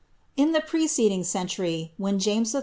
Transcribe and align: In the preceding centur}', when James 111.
In 0.35 0.51
the 0.51 0.61
preceding 0.61 1.21
centur}', 1.23 1.91
when 1.97 2.17
James 2.17 2.55
111. 2.55 2.59